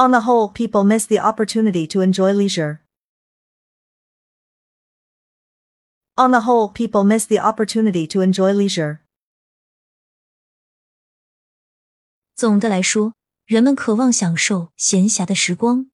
[0.00, 2.80] On the whole, people miss the opportunity to enjoy leisure.
[6.16, 9.00] On the whole, people miss the opportunity to enjoy leisure.
[12.34, 13.12] 总的来说，
[13.44, 15.90] 人们渴望享受闲暇的时光。